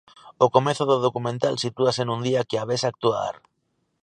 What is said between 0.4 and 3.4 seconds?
O comezo do documental sitúase nun día que a ves actuar.